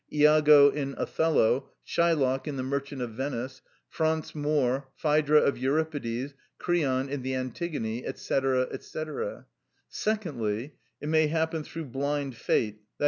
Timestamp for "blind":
11.85-12.35